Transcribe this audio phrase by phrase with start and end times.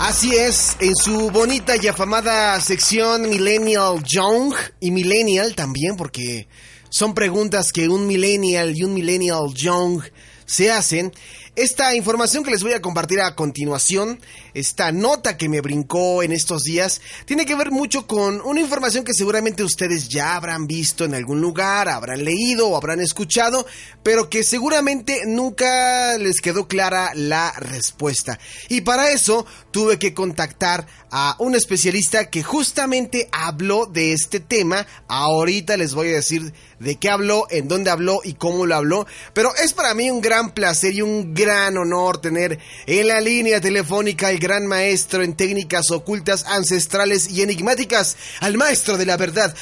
[0.00, 6.48] Así es, en su bonita y afamada sección Millennial Young y Millennial también, porque
[6.88, 10.02] son preguntas que un Millennial y un Millennial Young
[10.46, 11.12] se hacen.
[11.56, 14.20] Esta información que les voy a compartir a continuación,
[14.54, 19.02] esta nota que me brincó en estos días, tiene que ver mucho con una información
[19.04, 23.66] que seguramente ustedes ya habrán visto en algún lugar, habrán leído o habrán escuchado,
[24.04, 28.38] pero que seguramente nunca les quedó clara la respuesta.
[28.68, 34.86] Y para eso tuve que contactar a un especialista que justamente habló de este tema.
[35.08, 39.06] Ahorita les voy a decir de qué habló, en dónde habló y cómo lo habló.
[39.32, 43.60] Pero es para mí un gran placer y un gran honor tener en la línea
[43.60, 49.54] telefónica el gran maestro en técnicas ocultas, ancestrales y enigmáticas, al maestro de la verdad,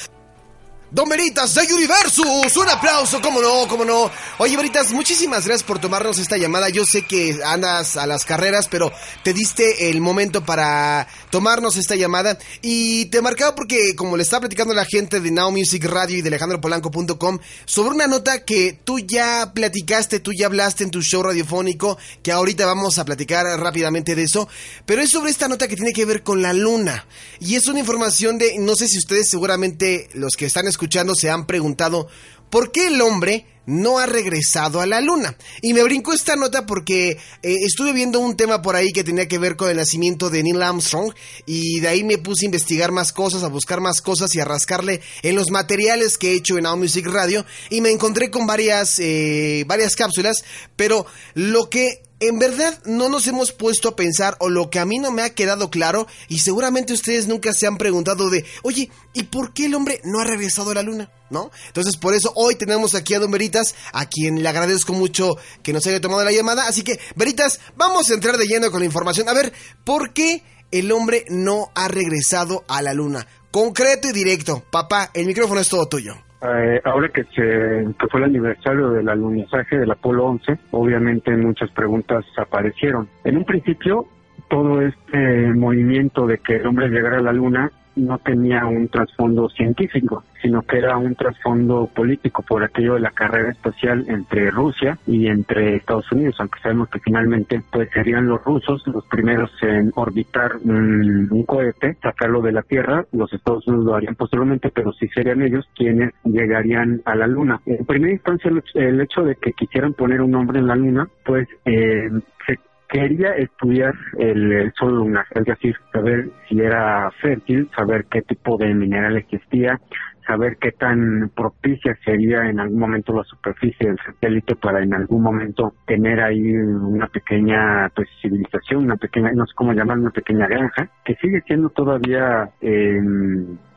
[0.91, 4.09] Don Veritas de Universus, un aplauso, cómo no, cómo no.
[4.39, 6.69] Oye, Veritas, muchísimas gracias por tomarnos esta llamada.
[6.69, 8.91] Yo sé que andas a las carreras, pero
[9.23, 12.39] te diste el momento para tomarnos esta llamada.
[12.63, 16.21] Y te marcaba porque, como le está platicando la gente de Now Music Radio y
[16.23, 21.21] de alejandropolanco.com, sobre una nota que tú ya platicaste, tú ya hablaste en tu show
[21.21, 24.49] radiofónico, que ahorita vamos a platicar rápidamente de eso.
[24.87, 27.05] Pero es sobre esta nota que tiene que ver con la luna.
[27.39, 31.13] Y es una información de, no sé si ustedes seguramente, los que están escuchando, escuchando
[31.13, 32.07] se han preguntado
[32.49, 35.37] por qué el hombre no ha regresado a la luna.
[35.61, 39.27] Y me brinco esta nota porque eh, estuve viendo un tema por ahí que tenía
[39.27, 41.13] que ver con el nacimiento de Neil Armstrong
[41.45, 44.45] y de ahí me puse a investigar más cosas, a buscar más cosas y a
[44.45, 48.47] rascarle en los materiales que he hecho en Now Music Radio y me encontré con
[48.47, 50.43] varias, eh, varias cápsulas,
[50.77, 51.05] pero
[51.35, 54.99] lo que en verdad no nos hemos puesto a pensar o lo que a mí
[54.99, 59.23] no me ha quedado claro y seguramente ustedes nunca se han preguntado de, oye, ¿y
[59.23, 61.11] por qué el hombre no ha regresado a la luna?
[61.29, 61.51] ¿No?
[61.67, 65.73] Entonces por eso hoy tenemos aquí a Don Veritas, a quien le agradezco mucho que
[65.73, 66.67] nos haya tomado la llamada.
[66.67, 69.29] Así que, Veritas, vamos a entrar de lleno con la información.
[69.29, 69.53] A ver,
[69.83, 73.27] ¿por qué el hombre no ha regresado a la luna?
[73.51, 74.63] Concreto y directo.
[74.71, 76.15] Papá, el micrófono es todo tuyo.
[76.41, 81.69] Eh, ahora que, se, que fue el aniversario del alunizaje del Apolo 11, obviamente muchas
[81.71, 83.09] preguntas aparecieron.
[83.25, 84.05] En un principio,
[84.49, 89.49] todo este movimiento de que el hombre llegara a la Luna no tenía un trasfondo
[89.49, 94.97] científico, sino que era un trasfondo político por aquello de la carrera espacial entre Rusia
[95.05, 99.91] y entre Estados Unidos, aunque sabemos que finalmente pues serían los rusos los primeros en
[99.95, 105.07] orbitar un, cohete, sacarlo de la Tierra, los Estados Unidos lo harían posteriormente, pero sí
[105.09, 107.61] serían ellos quienes llegarían a la Luna.
[107.65, 111.47] En primera instancia el, hecho de que quisieran poner un hombre en la Luna, pues
[111.65, 112.09] eh,
[112.45, 112.57] se
[112.89, 118.73] quería estudiar el, sol lunar, es decir, saber si era fértil, saber qué tipo de
[118.73, 119.79] mineral existía,
[120.25, 125.23] saber qué tan propicia sería en algún momento la superficie del satélite para en algún
[125.23, 130.47] momento tener ahí una pequeña pues civilización, una pequeña, no sé cómo llamar, una pequeña
[130.47, 133.01] granja, que sigue siendo todavía eh,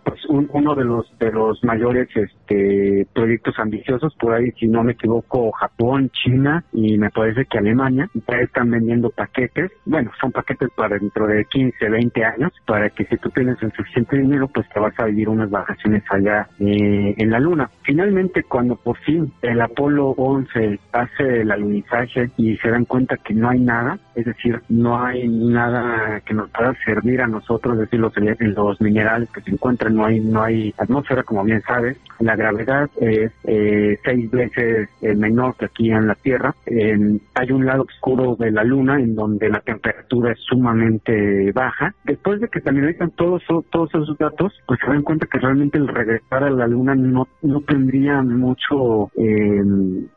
[0.04, 4.92] pues uno de los de los mayores este proyectos ambiciosos por ahí si no me
[4.92, 8.08] equivoco Japón China y me parece que Alemania.
[8.28, 9.70] Ya están vendiendo paquetes.
[9.84, 13.72] Bueno son paquetes para dentro de 15 20 años para que si tú tienes el
[13.72, 17.70] suficiente dinero pues te vas a vivir unas vacaciones allá eh, en la luna.
[17.82, 23.34] Finalmente cuando por fin el Apolo 11 hace el alunizaje y se dan cuenta que
[23.34, 27.80] no hay nada es decir no hay nada que nos pueda servir a nosotros es
[27.80, 31.96] decir los, los minerales que se encuentran no hay, no hay atmósfera, como bien sabes.
[32.18, 36.54] La gravedad es eh, seis veces eh, menor que aquí en la Tierra.
[36.66, 41.94] hay un lado oscuro de la Luna en donde la temperatura es sumamente baja.
[42.04, 45.78] Después de que se analizan todos, todos esos datos, pues se dan cuenta que realmente
[45.78, 49.62] el regresar a la Luna no, no tendría mucho, eh,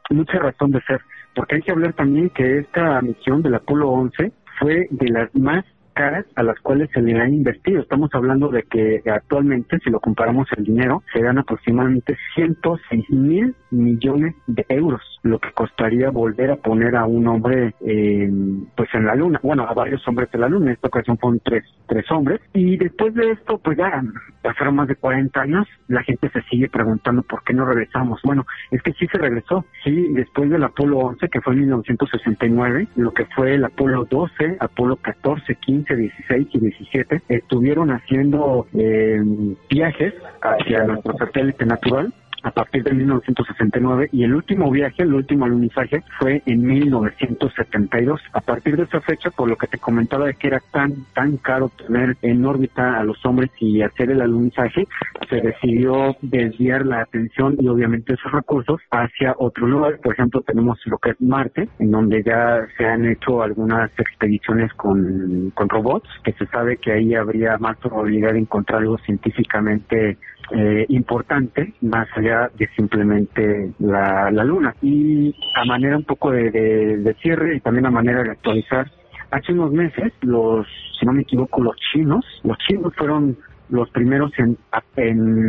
[0.10, 1.02] mucha razón de ser.
[1.36, 5.66] Porque hay que hablar también que esta misión del Apolo 11 fue de las más
[5.96, 7.82] caras a las cuales se le han invertido.
[7.82, 13.56] Estamos hablando de que actualmente, si lo comparamos el dinero, se dan aproximadamente 106 mil
[13.72, 18.30] millones de euros, lo que costaría volver a poner a un hombre eh,
[18.76, 21.40] pues en la luna, bueno, a varios hombres de la luna, en esta ocasión fueron
[21.44, 24.02] tres, tres hombres, y después de esto, pues ya
[24.42, 28.22] pasaron más de 40 años, la gente se sigue preguntando por qué no regresamos.
[28.24, 32.88] Bueno, es que sí se regresó, sí, después del Apolo 11, que fue en 1969,
[32.96, 38.68] lo que fue el Apolo 12, Apolo 14, 15, 15, 16 y 17 estuvieron haciendo
[38.74, 39.22] eh,
[39.70, 42.14] viajes hacia nuestro satélite natural
[42.46, 48.22] a partir de 1969 y el último viaje, el último alunizaje fue en 1972.
[48.34, 51.38] A partir de esa fecha, por lo que te comentaba de que era tan tan
[51.38, 54.88] caro tener en órbita a los hombres y hacer el alunizaje,
[55.28, 60.00] se decidió desviar la atención y obviamente esos recursos hacia otro lugar.
[60.04, 64.72] Por ejemplo, tenemos lo que es Marte, en donde ya se han hecho algunas expediciones
[64.76, 70.20] con, con robots, que se sabe que ahí habría más probabilidad de encontrar algo científicamente
[70.52, 74.76] eh, importante más allá de simplemente la, la, luna.
[74.82, 78.92] Y a manera un poco de, de, de, cierre y también a manera de actualizar,
[79.32, 80.68] hace unos meses los,
[81.00, 83.38] si no me equivoco, los chinos, los chinos fueron
[83.70, 84.58] los primeros en,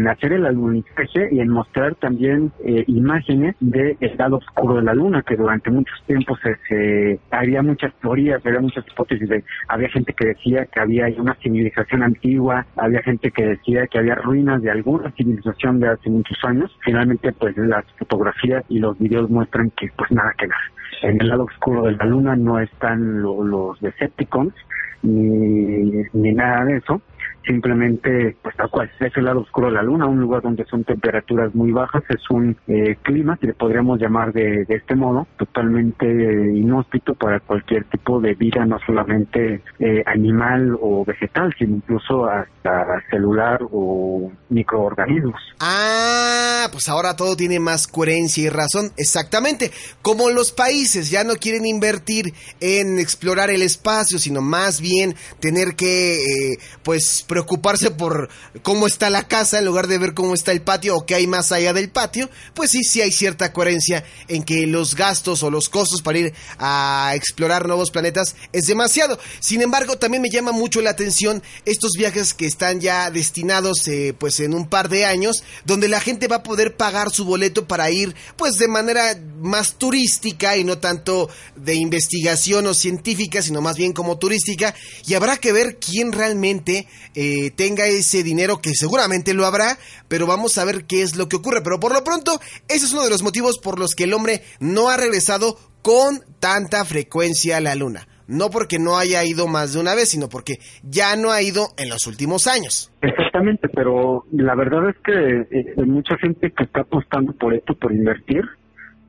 [0.09, 5.23] hacer el alunizaje y en mostrar también eh, imágenes del lado oscuro de la luna,
[5.23, 10.29] que durante muchos tiempos se, había muchas teorías, había muchas hipótesis de, había gente que
[10.29, 15.11] decía que había una civilización antigua, había gente que decía que había ruinas de alguna
[15.13, 16.77] civilización de hace muchos años.
[16.85, 20.57] Finalmente, pues las fotografías y los videos muestran que pues nada que ver.
[21.03, 24.55] En el lado oscuro de la luna no están lo, los Decepticons,
[25.03, 27.01] ni, ni nada de eso
[27.47, 30.85] simplemente pues tal cual es el lado oscuro de la luna un lugar donde son
[30.85, 35.27] temperaturas muy bajas es un eh, clima que le podríamos llamar de, de este modo
[35.39, 42.27] totalmente inhóspito para cualquier tipo de vida no solamente eh, animal o vegetal sino incluso
[42.27, 45.41] hasta celular o microorganismos.
[45.61, 48.93] Ah pues ahora todo tiene más coherencia y razón.
[48.97, 49.71] Exactamente.
[50.03, 55.75] Como los países ya no quieren invertir en explorar el espacio sino más bien tener
[55.77, 58.31] que eh, pues preocuparse por
[58.63, 61.27] cómo está la casa en lugar de ver cómo está el patio o qué hay
[61.27, 65.51] más allá del patio, pues sí, sí hay cierta coherencia en que los gastos o
[65.51, 69.19] los costos para ir a explorar nuevos planetas es demasiado.
[69.39, 74.15] Sin embargo, también me llama mucho la atención estos viajes que están ya destinados eh,
[74.19, 77.69] pues en un par de años, donde la gente va a poder pagar su boleto
[77.69, 83.61] para ir pues de manera más turística y no tanto de investigación o científica, sino
[83.61, 84.75] más bien como turística,
[85.07, 87.26] y habrá que ver quién realmente eh,
[87.57, 89.79] tenga ese dinero, que seguramente lo habrá,
[90.09, 91.63] pero vamos a ver qué es lo que ocurre.
[91.63, 94.43] Pero por lo pronto, ese es uno de los motivos por los que el hombre
[94.61, 98.09] no ha regresado con tanta frecuencia a la luna.
[98.27, 101.69] No porque no haya ido más de una vez, sino porque ya no ha ido
[101.79, 102.93] en los últimos años.
[103.01, 107.75] Exactamente, pero la verdad es que eh, hay mucha gente que está apostando por esto,
[107.77, 108.43] por invertir,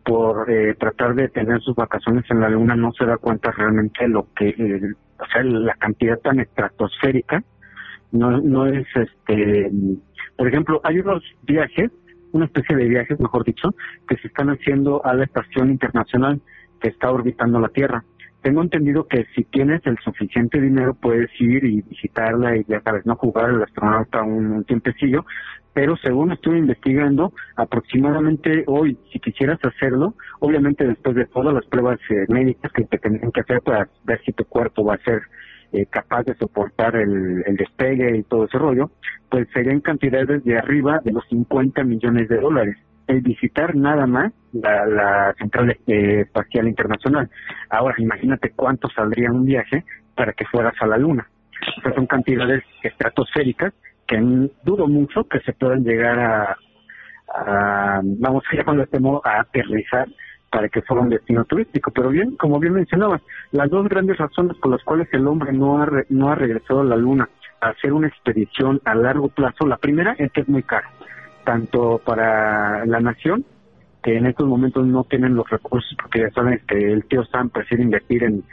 [0.05, 4.07] por eh, tratar de tener sus vacaciones en la luna, no se da cuenta realmente
[4.07, 7.43] lo que, eh, o sea, la cantidad tan estratosférica
[8.12, 9.71] no, no es este,
[10.38, 11.92] por ejemplo, hay unos viajes,
[12.31, 13.74] una especie de viajes, mejor dicho,
[14.07, 16.42] que se están haciendo a la estación internacional
[16.80, 18.04] que está orbitando la Tierra.
[18.42, 23.06] Tengo entendido que si tienes el suficiente dinero puedes ir y visitarla y ya sabes,
[23.06, 25.25] no jugar al astronauta un, tiempecillo,
[25.74, 32.00] pero según estuve investigando, aproximadamente hoy, si quisieras hacerlo, obviamente después de todas las pruebas
[32.09, 35.24] eh, médicas que te tendrían que hacer para ver si tu cuerpo va a ser
[35.73, 38.91] eh, capaz de soportar el, el, despegue y todo ese rollo,
[39.29, 42.77] pues serían cantidades de arriba de los 50 millones de dólares.
[43.07, 47.29] El visitar nada más la, la Central eh, Espacial Internacional.
[47.69, 49.83] Ahora, imagínate cuánto saldría un viaje
[50.15, 51.27] para que fueras a la Luna.
[51.77, 53.73] O sea, son cantidades estratosféricas
[54.07, 54.18] que
[54.63, 56.57] dudo mucho que se puedan llegar a,
[57.35, 60.07] a vamos a llamarlo a aterrizar
[60.49, 61.92] para que fuera un destino turístico.
[61.92, 65.81] Pero bien, como bien mencionabas, las dos grandes razones por las cuales el hombre no
[65.81, 67.30] ha, re, no ha regresado a la Luna
[67.61, 70.87] a hacer una expedición a largo plazo, la primera es que es muy caro,
[71.44, 73.45] tanto para la nación,
[74.04, 77.49] que en estos momentos no tienen los recursos, porque ya saben que el tío Sam
[77.49, 78.44] prefiere invertir en,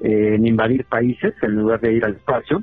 [0.00, 2.62] en invadir países en lugar de ir al espacio,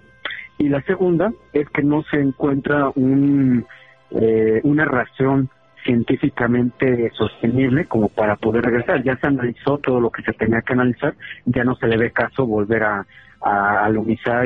[0.57, 3.65] y la segunda es que no se encuentra un,
[4.11, 5.49] eh, una razón
[5.83, 9.03] científicamente sostenible como para poder regresar.
[9.03, 12.11] Ya se analizó todo lo que se tenía que analizar, ya no se le ve
[12.11, 13.05] caso volver a,
[13.41, 13.89] a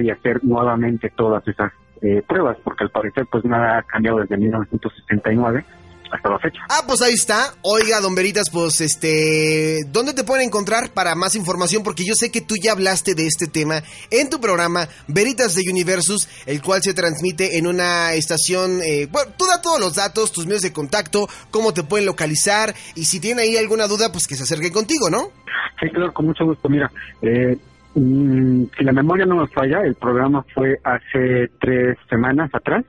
[0.02, 4.38] y hacer nuevamente todas esas eh, pruebas, porque al parecer pues nada ha cambiado desde
[4.38, 5.66] 1969
[6.12, 6.60] hasta la fecha.
[6.70, 7.54] Ah, pues ahí está.
[7.62, 11.84] Oiga, don Veritas, pues este, ¿dónde te pueden encontrar para más información?
[11.84, 15.70] Porque yo sé que tú ya hablaste de este tema en tu programa Veritas de
[15.70, 20.32] Universus, el cual se transmite en una estación, eh, bueno, tú da todos los datos,
[20.32, 24.28] tus medios de contacto, cómo te pueden localizar y si tiene ahí alguna duda, pues
[24.28, 25.32] que se acerquen contigo, ¿no?
[25.80, 26.70] Sí, claro, con mucho gusto.
[26.70, 27.58] Mira, eh,
[27.94, 32.84] si la memoria no me falla, el programa fue hace tres semanas atrás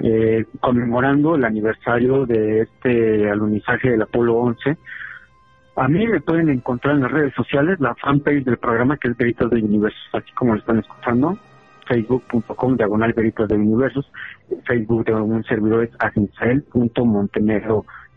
[0.00, 4.76] eh, conmemorando el aniversario de este alunizaje del Apolo 11
[5.76, 9.16] A mí me pueden encontrar en las redes sociales, la fanpage del programa que es
[9.16, 11.38] Veritas de Universos, así como lo están escuchando,
[11.86, 14.10] facebook.com diagonal Veritas de Universos,
[14.66, 15.90] Facebook de un servidor es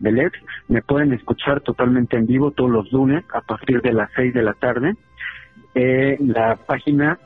[0.02, 0.32] ex.
[0.68, 4.42] Me pueden escuchar totalmente en vivo todos los lunes a partir de las 6 de
[4.42, 4.96] la tarde.
[5.74, 7.18] Eh, la página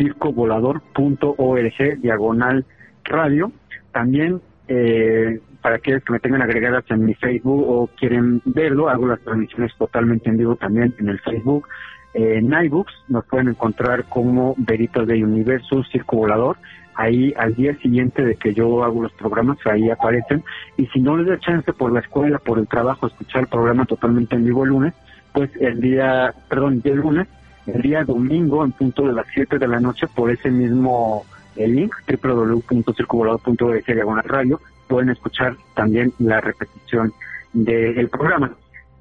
[0.00, 2.64] www.circovolador.org diagonal
[3.04, 3.52] radio.
[3.92, 9.06] También eh, para aquellos que me tengan agregadas en mi Facebook o quieren verlo, hago
[9.06, 11.68] las transmisiones totalmente en vivo también en el Facebook.
[12.14, 16.56] en iBooks nos pueden encontrar como Veritas de Universo Circo Volador.
[16.94, 20.42] Ahí al día siguiente de que yo hago los programas, ahí aparecen.
[20.76, 23.86] Y si no les da chance por la escuela, por el trabajo, escuchar el programa
[23.86, 24.94] totalmente en vivo el lunes,
[25.32, 27.28] pues el día, perdón, el lunes,
[27.66, 31.24] el día domingo en punto de las 7 de la noche por ese mismo
[31.56, 37.12] el link www.circovolador.org diagonal radio pueden escuchar también la repetición
[37.52, 38.56] del programa.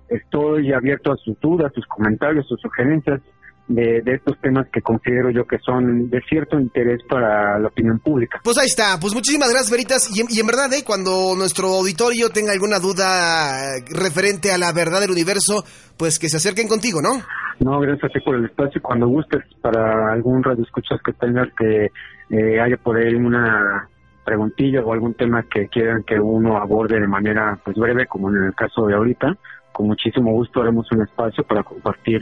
[0.07, 3.21] Estoy abierto a sus dudas, sus comentarios, sus sugerencias
[3.69, 8.41] de, estos temas que considero yo que son de cierto interés para la opinión pública.
[8.43, 10.83] Pues ahí está, pues muchísimas gracias Veritas y, en verdad, ¿eh?
[10.83, 15.63] cuando nuestro auditorio tenga alguna duda referente a la verdad del universo,
[15.97, 17.23] pues que se acerquen contigo, ¿no?
[17.59, 18.81] No, gracias a ti por el espacio.
[18.81, 21.91] Cuando gustes para algún radio escuchas que tengas que
[22.29, 23.89] eh, haya por ahí una
[24.23, 28.43] preguntilla o algún tema que quieran que uno aborde de manera pues breve, como en
[28.43, 29.35] el caso de ahorita,
[29.71, 32.21] con muchísimo gusto haremos un espacio para compartir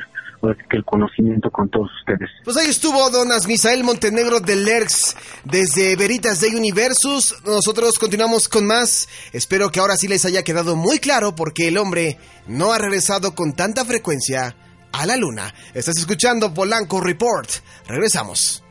[0.70, 2.30] el conocimiento con todos ustedes.
[2.44, 7.36] Pues ahí estuvo Donas Misael Montenegro de Lerx desde Veritas de Universus.
[7.46, 9.10] Nosotros continuamos con más.
[9.34, 12.18] Espero que ahora sí les haya quedado muy claro porque el hombre
[12.48, 14.56] no ha regresado con tanta frecuencia
[14.92, 15.54] a la luna.
[15.74, 17.50] Estás escuchando Polanco Report.
[17.88, 18.64] Regresamos.